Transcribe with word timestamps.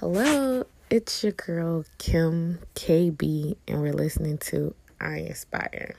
Hello, 0.00 0.64
it's 0.88 1.22
your 1.22 1.32
girl 1.32 1.84
Kim 1.98 2.60
KB, 2.74 3.54
and 3.68 3.82
we're 3.82 3.92
listening 3.92 4.38
to 4.38 4.74
I 4.98 5.18
Inspire. 5.18 5.94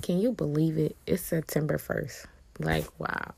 Can 0.00 0.20
you 0.20 0.30
believe 0.30 0.78
it? 0.78 0.94
It's 1.08 1.24
September 1.24 1.76
1st. 1.76 2.26
Like, 2.60 2.86
wow. 3.00 3.34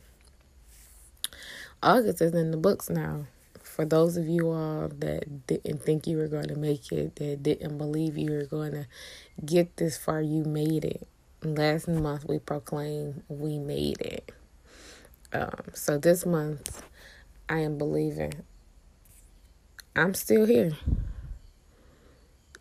August 1.82 2.21
is 2.21 2.35
in 2.35 2.51
the 2.51 2.59
books 2.59 2.91
now. 2.91 3.25
For 3.63 3.87
those 3.87 4.19
of 4.19 4.29
you 4.29 4.51
all 4.51 4.89
that 4.99 5.46
didn't 5.46 5.81
think 5.81 6.07
you 6.07 6.18
were 6.18 6.29
going 6.29 6.49
to 6.49 6.59
make 6.59 6.93
it, 6.93 7.17
that 7.17 7.43
didn't 7.43 7.79
believe 7.79 8.18
you 8.18 8.31
were 8.31 8.45
going 8.45 8.73
to 8.73 8.86
get 9.43 9.75
this 9.79 9.96
far, 9.96 10.21
you 10.21 10.45
made 10.45 10.85
it. 10.85 11.09
Last 11.43 11.89
month 11.89 12.27
we 12.29 12.41
proclaimed 12.41 13.23
we 13.29 13.59
made 13.59 14.03
it. 14.03 14.32
Um, 15.32 15.63
so 15.73 15.96
this 15.96 16.27
month 16.27 16.82
I 17.49 17.61
am 17.61 17.79
believing 17.79 18.35
I'm 19.96 20.14
still 20.14 20.44
here. 20.44 20.72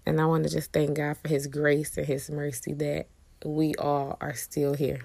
And 0.05 0.21
I 0.21 0.25
want 0.25 0.43
to 0.43 0.49
just 0.49 0.71
thank 0.71 0.97
God 0.97 1.17
for 1.17 1.29
His 1.29 1.47
grace 1.47 1.97
and 1.97 2.05
His 2.05 2.29
mercy 2.29 2.73
that 2.73 3.07
we 3.43 3.73
all 3.75 4.17
are 4.21 4.35
still 4.35 4.75
here. 4.75 5.01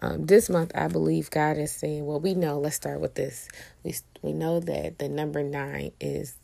Um, 0.00 0.26
this 0.26 0.48
month, 0.48 0.72
I 0.74 0.88
believe 0.88 1.30
God 1.30 1.58
is 1.58 1.70
saying, 1.70 2.06
well, 2.06 2.18
we 2.18 2.34
know, 2.34 2.58
let's 2.58 2.76
start 2.76 3.00
with 3.00 3.14
this. 3.14 3.48
We, 3.84 3.94
we 4.22 4.32
know 4.32 4.58
that 4.60 4.98
the 4.98 5.08
number 5.08 5.42
nine 5.42 5.92
is 6.00 6.34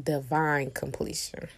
divine 0.00 0.70
completion. 0.72 1.48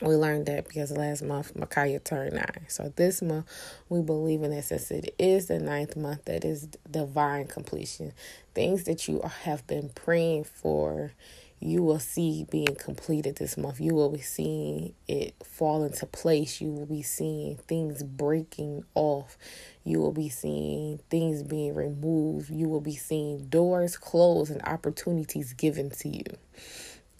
We 0.00 0.14
learned 0.14 0.46
that 0.46 0.66
because 0.66 0.90
last 0.92 1.22
month 1.22 1.54
Micaiah 1.54 2.00
turned 2.00 2.34
nine. 2.34 2.64
So 2.68 2.92
this 2.96 3.20
month 3.20 3.46
we 3.88 4.00
believe 4.00 4.42
in 4.42 4.50
that 4.50 4.64
since 4.64 4.90
it 4.90 5.14
is 5.18 5.46
the 5.46 5.58
ninth 5.58 5.96
month 5.96 6.24
that 6.24 6.44
is 6.44 6.68
divine 6.90 7.46
completion. 7.46 8.12
Things 8.54 8.84
that 8.84 9.08
you 9.08 9.20
have 9.42 9.66
been 9.66 9.90
praying 9.90 10.44
for, 10.44 11.12
you 11.58 11.82
will 11.82 11.98
see 11.98 12.46
being 12.50 12.74
completed 12.76 13.36
this 13.36 13.58
month. 13.58 13.78
You 13.78 13.94
will 13.94 14.08
be 14.08 14.22
seeing 14.22 14.94
it 15.06 15.34
fall 15.44 15.84
into 15.84 16.06
place. 16.06 16.62
You 16.62 16.72
will 16.72 16.86
be 16.86 17.02
seeing 17.02 17.56
things 17.56 18.02
breaking 18.02 18.84
off. 18.94 19.36
You 19.84 20.00
will 20.00 20.12
be 20.12 20.30
seeing 20.30 20.98
things 21.10 21.42
being 21.42 21.74
removed. 21.74 22.48
You 22.48 22.68
will 22.68 22.80
be 22.80 22.96
seeing 22.96 23.48
doors 23.48 23.98
closed 23.98 24.50
and 24.50 24.62
opportunities 24.62 25.52
given 25.52 25.90
to 25.90 26.08
you. 26.08 26.24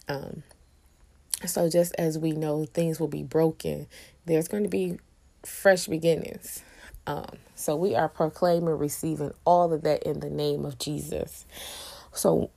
Um, 0.07 0.41
so, 1.47 1.69
just 1.69 1.95
as 1.97 2.19
we 2.19 2.31
know 2.31 2.65
things 2.65 2.99
will 2.99 3.07
be 3.07 3.23
broken, 3.23 3.87
there's 4.25 4.47
going 4.47 4.63
to 4.63 4.69
be 4.69 4.99
fresh 5.45 5.87
beginnings. 5.87 6.63
Um, 7.07 7.37
so, 7.55 7.75
we 7.75 7.95
are 7.95 8.09
proclaiming, 8.09 8.77
receiving 8.77 9.33
all 9.45 9.73
of 9.73 9.81
that 9.83 10.03
in 10.03 10.19
the 10.19 10.29
name 10.29 10.65
of 10.65 10.77
Jesus. 10.77 11.45
So, 12.13 12.49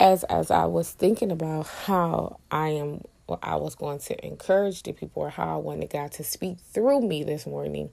as 0.00 0.24
as 0.24 0.50
I 0.50 0.66
was 0.66 0.90
thinking 0.90 1.30
about 1.30 1.66
how 1.66 2.38
I 2.50 2.70
am, 2.70 3.02
well, 3.26 3.38
I 3.42 3.56
was 3.56 3.74
going 3.74 3.98
to 4.00 4.26
encourage 4.26 4.82
the 4.82 4.92
people, 4.92 5.22
or 5.22 5.30
how 5.30 5.54
I 5.54 5.58
wanted 5.58 5.90
God 5.90 6.12
to 6.12 6.24
speak 6.24 6.58
through 6.58 7.02
me 7.02 7.24
this 7.24 7.46
morning. 7.46 7.90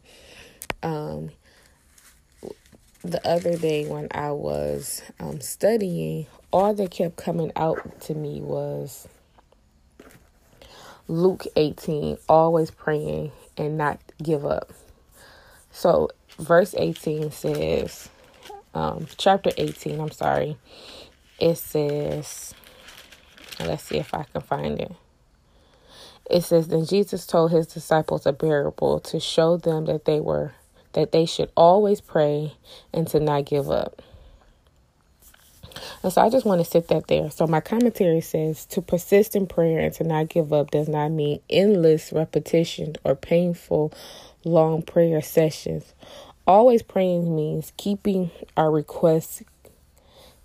Um, 0.84 1.31
the 3.03 3.25
other 3.28 3.58
day 3.58 3.86
when 3.88 4.08
I 4.11 4.31
was 4.31 5.02
um, 5.19 5.39
studying, 5.41 6.28
all 6.52 6.73
that 6.73 6.91
kept 6.91 7.16
coming 7.16 7.52
out 7.56 8.02
to 8.02 8.13
me 8.13 8.41
was 8.41 9.08
Luke 11.09 11.47
18, 11.57 12.19
always 12.29 12.71
praying 12.71 13.33
and 13.57 13.77
not 13.77 13.99
give 14.23 14.45
up. 14.45 14.71
So, 15.71 16.09
verse 16.39 16.75
18 16.77 17.31
says, 17.31 18.09
um, 18.75 19.07
chapter 19.17 19.51
18, 19.57 19.99
I'm 19.99 20.11
sorry, 20.11 20.57
it 21.39 21.57
says, 21.57 22.53
let's 23.59 23.84
see 23.84 23.97
if 23.97 24.13
I 24.13 24.23
can 24.23 24.41
find 24.41 24.79
it. 24.79 24.94
It 26.29 26.44
says, 26.44 26.69
Then 26.69 26.85
Jesus 26.85 27.28
told 27.28 27.51
his 27.51 27.67
disciples 27.67 28.25
a 28.25 28.34
parable 28.34 29.00
to 29.01 29.19
show 29.19 29.57
them 29.57 29.85
that 29.85 30.05
they 30.05 30.19
were 30.19 30.53
that 30.94 31.11
they 31.11 31.25
should 31.25 31.51
always 31.57 32.01
pray 32.01 32.53
and 32.94 33.07
to 33.07 33.19
not 33.19 33.45
give 33.45 33.69
up. 33.69 34.01
And 36.03 36.13
so 36.13 36.22
I 36.22 36.30
just 36.30 36.46
want 36.46 36.63
to 36.63 36.69
sit 36.69 36.88
that 36.90 37.07
there. 37.07 37.31
So 37.31 37.47
my 37.47 37.62
commentary 37.62 38.22
says 38.22 38.66
to 38.68 38.81
persist 38.81 39.35
in 39.35 39.47
prayer 39.47 39.80
and 39.80 39.94
to 39.96 40.03
not 40.03 40.30
give 40.30 40.53
up 40.53 40.72
does 40.72 40.90
not 40.90 41.09
mean 41.12 41.41
endless 41.50 42.13
repetition 42.13 42.96
or 43.03 43.16
painful 43.16 43.94
long 44.46 44.81
prayer 44.81 45.22
sessions. 45.22 45.94
Always 46.47 46.81
praying 46.81 47.35
means 47.35 47.74
keeping 47.78 48.31
our 48.58 48.72
requests 48.72 49.44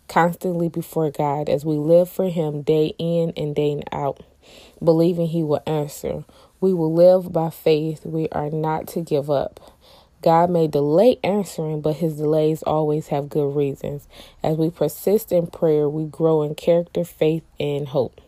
constantly 0.09 0.69
before 0.69 1.11
God 1.11 1.49
as 1.49 1.65
we 1.65 1.77
live 1.77 2.11
for 2.11 2.29
Him 2.29 2.63
day 2.63 2.95
in 2.99 3.33
and 3.37 3.55
day 3.55 3.83
out, 3.93 4.21
believing 4.83 5.29
He 5.29 5.43
will 5.43 5.63
answer. 5.67 6.25
We 6.61 6.75
will 6.75 6.93
live 6.93 7.33
by 7.33 7.51
faith. 7.51 8.05
We 8.05 8.29
are 8.31 8.51
not 8.51 8.89
to 8.89 9.01
give 9.01 9.31
up. 9.31 9.61
God 10.25 10.49
may 10.49 10.69
delay 10.69 11.19
answering, 11.23 11.83
but 11.83 11.97
his 11.97 12.17
delays 12.17 12.63
always 12.63 13.09
have 13.09 13.29
good 13.29 13.55
reasons. 13.55 14.09
As 14.43 14.57
we 14.57 14.71
persist 14.71 15.33
in 15.33 15.49
prayer, 15.49 15.87
we 15.87 16.07
grow 16.07 16.41
in 16.41 16.55
character, 16.55 17.05
faith, 17.05 17.43
and 17.61 17.87
hope. 17.87 18.23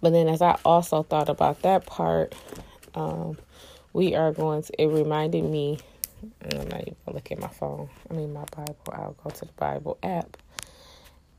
But 0.00 0.12
then, 0.12 0.28
as 0.28 0.40
I 0.40 0.60
also 0.64 1.02
thought 1.02 1.28
about 1.28 1.62
that 1.62 1.86
part, 1.86 2.36
um, 2.94 3.36
we 3.92 4.14
are 4.14 4.30
going 4.30 4.62
to, 4.62 4.80
it 4.80 4.86
reminded 4.86 5.42
me, 5.42 5.80
I'm 6.52 6.68
not 6.68 6.82
even 6.82 6.96
looking 7.08 7.38
at 7.38 7.42
my 7.42 7.48
phone, 7.48 7.88
I 8.08 8.14
mean, 8.14 8.32
my 8.32 8.44
Bible. 8.56 8.76
I'll 8.92 9.16
go 9.24 9.30
to 9.30 9.44
the 9.44 9.52
Bible 9.54 9.98
app. 10.04 10.36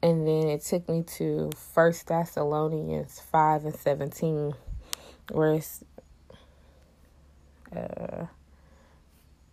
And 0.03 0.27
then 0.27 0.50
it 0.50 0.63
took 0.63 0.89
me 0.89 1.03
to 1.16 1.51
First 1.56 2.07
Thessalonians 2.07 3.22
5 3.31 3.63
and 3.63 3.75
17, 3.77 4.53
where 5.31 5.53
it's, 5.53 5.85
uh, 7.73 8.25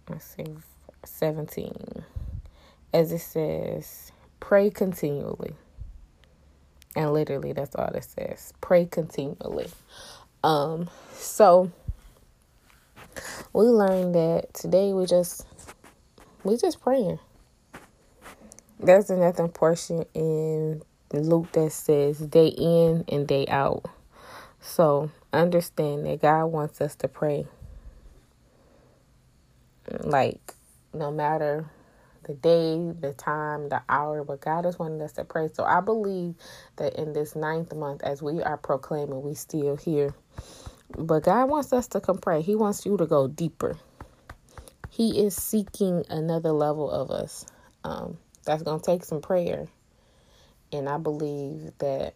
let's 0.09 0.25
see, 0.37 0.57
17, 1.05 2.05
as 2.93 3.13
it 3.13 3.21
says, 3.21 4.13
pray 4.41 4.71
continually. 4.71 5.55
And 6.97 7.13
literally, 7.13 7.53
that's 7.53 7.75
all 7.75 7.89
it 7.89 8.05
says. 8.05 8.53
Pray 8.61 8.87
continually. 8.87 9.69
Um, 10.45 10.89
so 11.13 11.73
we 13.53 13.65
learned 13.65 14.15
that 14.15 14.55
today 14.55 14.93
we 14.93 15.07
just 15.07 15.47
we 16.45 16.57
just 16.57 16.81
praying. 16.81 17.19
There's 18.79 19.11
another 19.11 19.49
portion 19.49 20.05
in 20.15 20.83
Luke 21.13 21.51
that 21.53 21.73
says 21.73 22.19
day 22.19 22.49
in 22.49 23.05
and 23.09 23.27
day 23.27 23.47
out. 23.49 23.87
So 24.61 25.11
understand 25.33 26.07
that 26.07 26.23
God 26.23 26.47
wants 26.47 26.81
us 26.81 26.95
to 26.97 27.09
pray 27.09 27.47
like 30.05 30.55
no 30.93 31.11
matter 31.11 31.67
the 32.25 32.35
day, 32.35 32.93
the 33.01 33.13
time, 33.13 33.69
the 33.69 33.83
hour, 33.89 34.25
but 34.25 34.41
God 34.41 34.67
is 34.67 34.79
wanting 34.79 35.03
us 35.03 35.13
to 35.15 35.25
pray. 35.25 35.49
So 35.53 35.65
I 35.65 35.81
believe 35.81 36.35
that 36.77 36.95
in 36.99 37.13
this 37.13 37.37
ninth 37.37 37.75
month, 37.75 38.03
as 38.03 38.23
we 38.23 38.43
are 38.43 38.57
proclaiming, 38.57 39.23
we 39.23 39.35
still 39.35 39.77
here. 39.77 40.15
But 40.97 41.25
God 41.25 41.51
wants 41.51 41.73
us 41.73 41.89
to 41.89 42.01
come 42.01 42.19
pray. 42.19 42.43
He 42.43 42.55
wants 42.55 42.87
you 42.87 42.97
to 42.97 43.07
go 43.07 43.29
deeper. 43.29 43.77
He 44.91 45.25
is 45.25 45.35
seeking 45.35 46.05
another 46.09 46.53
level 46.53 46.91
of 46.91 47.11
us. 47.11 47.47
Um, 47.83 48.19
that's 48.45 48.63
going 48.63 48.81
to 48.81 48.87
take 48.87 49.05
some 49.05 49.21
prayer. 49.21 49.67
And 50.73 50.89
I 50.89 50.99
believe 50.99 51.73
that 51.79 52.15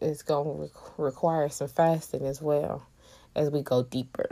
it's 0.00 0.22
going 0.22 0.44
to 0.44 0.62
re- 0.62 1.06
require 1.06 1.48
some 1.48 1.68
fasting 1.68 2.24
as 2.24 2.40
well 2.40 2.86
as 3.34 3.50
we 3.50 3.62
go 3.62 3.82
deeper. 3.82 4.30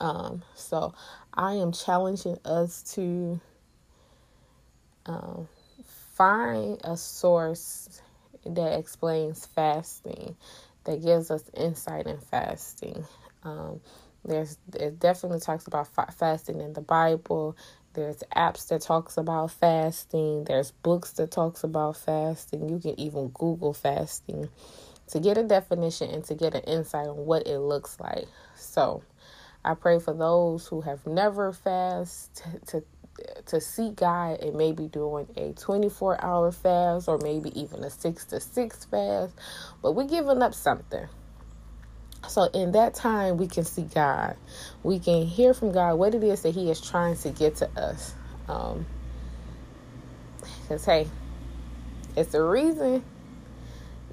Um, 0.00 0.42
so 0.54 0.94
I 1.34 1.54
am 1.54 1.72
challenging 1.72 2.38
us 2.44 2.82
to 2.94 3.40
um, 5.06 5.48
find 6.14 6.80
a 6.84 6.96
source 6.96 8.00
that 8.44 8.78
explains 8.78 9.46
fasting, 9.46 10.36
that 10.84 11.02
gives 11.02 11.30
us 11.30 11.44
insight 11.54 12.06
in 12.06 12.18
fasting. 12.18 13.04
Um, 13.42 13.80
there's 14.24 14.58
it 14.74 14.98
definitely 14.98 15.40
talks 15.40 15.66
about 15.66 15.88
fa- 15.88 16.12
fasting 16.16 16.60
in 16.60 16.72
the 16.72 16.80
Bible. 16.80 17.56
There's 17.94 18.22
apps 18.34 18.68
that 18.68 18.82
talks 18.82 19.16
about 19.16 19.52
fasting. 19.52 20.44
There's 20.44 20.70
books 20.70 21.12
that 21.12 21.30
talks 21.30 21.64
about 21.64 21.96
fasting. 21.96 22.68
You 22.68 22.78
can 22.78 22.98
even 23.00 23.28
Google 23.28 23.72
fasting 23.72 24.48
to 25.08 25.20
get 25.20 25.38
a 25.38 25.42
definition 25.42 26.10
and 26.10 26.24
to 26.24 26.34
get 26.34 26.54
an 26.54 26.62
insight 26.62 27.06
on 27.06 27.24
what 27.24 27.46
it 27.46 27.58
looks 27.58 27.98
like. 28.00 28.26
So, 28.56 29.02
I 29.66 29.74
pray 29.74 30.00
for 30.00 30.14
those 30.14 30.68
who 30.68 30.82
have 30.82 31.06
never 31.06 31.52
fast 31.52 32.42
to, 32.68 32.84
to 33.46 33.60
seek 33.60 33.96
God 33.96 34.40
and 34.42 34.56
maybe 34.56 34.88
doing 34.88 35.28
a 35.36 35.52
24 35.54 36.24
hour 36.24 36.52
fast 36.52 37.08
or 37.08 37.18
maybe 37.18 37.58
even 37.60 37.84
a 37.84 37.90
6 37.90 38.26
to 38.26 38.40
6 38.40 38.86
fast, 38.86 39.34
but 39.82 39.92
we're 39.94 40.08
giving 40.08 40.42
up 40.42 40.54
something. 40.54 41.08
So 42.28 42.44
in 42.54 42.72
that 42.72 42.94
time 42.94 43.38
we 43.38 43.48
can 43.48 43.64
see 43.64 43.84
God. 43.84 44.36
We 44.82 44.98
can 45.00 45.26
hear 45.26 45.54
from 45.54 45.72
God 45.72 45.96
what 45.96 46.14
it 46.14 46.24
is 46.24 46.42
that 46.42 46.54
he 46.54 46.70
is 46.70 46.80
trying 46.80 47.16
to 47.18 47.30
get 47.30 47.56
to 47.58 47.70
us. 47.80 48.14
Um 48.48 48.86
cuz 50.68 50.84
hey, 50.86 51.08
It's 52.16 52.32
the 52.32 52.42
reason 52.44 53.04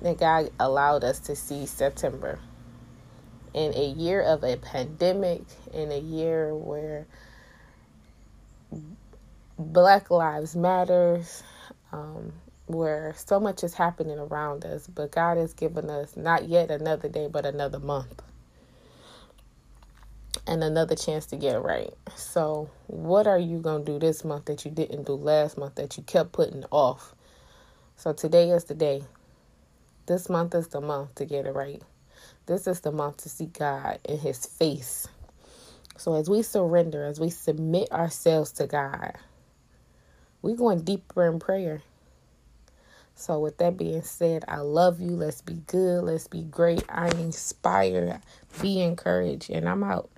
that 0.02 0.18
God 0.20 0.52
allowed 0.60 1.04
us 1.04 1.20
to 1.22 1.36
see 1.36 1.66
September 1.68 2.40
in 3.54 3.74
a 3.76 3.88
year 3.88 4.22
of 4.22 4.44
a 4.44 4.58
pandemic, 4.58 5.44
in 5.74 5.92
a 5.92 6.00
year 6.00 6.56
where 6.56 7.06
Black 9.60 10.10
Lives 10.10 10.56
Matters, 10.56 11.44
um, 11.92 12.34
where 12.68 13.14
so 13.16 13.40
much 13.40 13.64
is 13.64 13.74
happening 13.74 14.18
around 14.20 14.66
us, 14.66 14.88
but 14.88 15.12
God 15.12 15.38
has 15.38 15.54
given 15.54 15.90
us 15.90 16.18
not 16.18 16.48
yet 16.50 16.72
another 16.72 17.10
day, 17.10 17.28
but 17.28 17.46
another 17.46 17.80
month 17.80 18.22
and 20.48 20.64
another 20.64 20.96
chance 20.96 21.26
to 21.28 21.36
get 21.36 21.56
it 21.56 21.60
right. 21.60 21.94
So, 22.16 22.70
what 22.88 23.28
are 23.28 23.40
you 23.40 23.60
going 23.60 23.86
to 23.86 23.94
do 23.94 24.00
this 24.00 24.26
month 24.26 24.46
that 24.46 24.66
you 24.66 24.72
didn't 24.72 25.06
do 25.06 25.14
last 25.14 25.58
month 25.58 25.76
that 25.76 25.98
you 25.98 26.04
kept 26.04 26.32
putting 26.32 26.66
off? 26.72 27.14
So, 27.96 28.14
today 28.14 28.50
is 28.50 28.66
the 28.66 28.76
day. 28.76 29.04
This 30.06 30.30
month 30.30 30.56
is 30.56 30.68
the 30.68 30.82
month 30.82 31.16
to 31.16 31.26
get 31.26 31.46
it 31.46 31.52
right. 31.54 31.82
This 32.46 32.68
is 32.68 32.82
the 32.82 32.92
month 32.92 33.18
to 33.18 33.30
see 33.30 33.48
God 33.48 34.00
in 34.06 34.20
His 34.20 34.46
face. 34.46 35.08
So, 35.98 36.16
as 36.16 36.30
we 36.30 36.42
surrender, 36.42 37.06
as 37.06 37.20
we 37.20 37.30
submit 37.30 37.92
ourselves 37.92 38.52
to 38.54 38.68
God, 38.68 39.14
we're 40.42 40.56
going 40.58 40.82
deeper 40.82 41.26
in 41.28 41.40
prayer. 41.40 41.84
So, 43.16 43.40
with 43.40 43.58
that 43.60 43.78
being 43.78 44.04
said, 44.04 44.46
I 44.48 44.60
love 44.60 45.02
you. 45.02 45.12
Let's 45.12 45.42
be 45.42 45.56
good. 45.68 46.04
Let's 46.04 46.28
be 46.28 46.44
great. 46.44 46.84
I 46.90 47.10
inspire. 47.10 48.22
Be 48.62 48.82
encouraged. 48.82 49.50
And 49.52 49.70
I'm 49.70 49.84
out. 49.84 50.10